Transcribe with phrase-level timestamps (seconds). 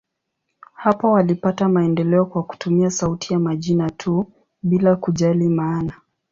[0.73, 4.25] Hapo walipata maendeleo kwa kutumia sauti ya majina tu,
[4.63, 5.93] bila kujali maana.